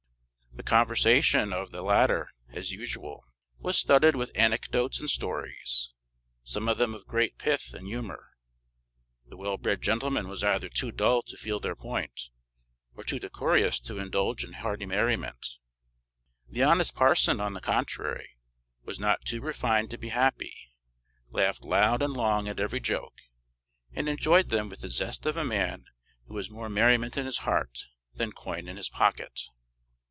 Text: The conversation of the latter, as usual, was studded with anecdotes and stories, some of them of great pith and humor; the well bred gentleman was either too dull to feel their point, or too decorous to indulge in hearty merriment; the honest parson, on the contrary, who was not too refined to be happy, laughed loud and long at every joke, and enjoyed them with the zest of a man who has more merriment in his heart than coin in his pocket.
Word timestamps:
The 0.53 0.63
conversation 0.63 1.53
of 1.53 1.71
the 1.71 1.81
latter, 1.81 2.29
as 2.49 2.71
usual, 2.71 3.23
was 3.59 3.79
studded 3.79 4.15
with 4.17 4.37
anecdotes 4.37 4.99
and 4.99 5.09
stories, 5.09 5.91
some 6.43 6.67
of 6.69 6.77
them 6.77 6.93
of 6.93 7.07
great 7.07 7.37
pith 7.39 7.73
and 7.73 7.87
humor; 7.87 8.27
the 9.25 9.37
well 9.37 9.57
bred 9.57 9.81
gentleman 9.81 10.27
was 10.27 10.43
either 10.43 10.69
too 10.69 10.91
dull 10.91 11.23
to 11.23 11.37
feel 11.37 11.59
their 11.59 11.75
point, 11.75 12.29
or 12.95 13.03
too 13.03 13.17
decorous 13.17 13.79
to 13.79 13.97
indulge 13.97 14.43
in 14.43 14.53
hearty 14.53 14.85
merriment; 14.85 15.57
the 16.47 16.63
honest 16.63 16.93
parson, 16.93 17.39
on 17.39 17.53
the 17.53 17.61
contrary, 17.61 18.37
who 18.81 18.85
was 18.87 18.99
not 18.99 19.25
too 19.25 19.41
refined 19.41 19.89
to 19.89 19.97
be 19.97 20.09
happy, 20.09 20.55
laughed 21.31 21.63
loud 21.63 22.03
and 22.03 22.13
long 22.13 22.47
at 22.47 22.59
every 22.59 22.81
joke, 22.81 23.15
and 23.93 24.07
enjoyed 24.07 24.49
them 24.49 24.69
with 24.69 24.81
the 24.81 24.89
zest 24.89 25.25
of 25.25 25.37
a 25.37 25.45
man 25.45 25.85
who 26.27 26.37
has 26.37 26.51
more 26.51 26.69
merriment 26.69 27.17
in 27.17 27.25
his 27.25 27.39
heart 27.39 27.87
than 28.13 28.31
coin 28.31 28.67
in 28.67 28.77
his 28.77 28.89
pocket. 28.89 29.41